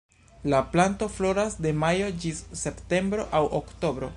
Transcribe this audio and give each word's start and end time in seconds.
La 0.53 0.61
planto 0.75 1.09
floras 1.17 1.57
de 1.65 1.73
majo 1.83 2.09
ĝis 2.25 2.43
septembro 2.65 3.29
aŭ 3.41 3.47
oktobro. 3.63 4.09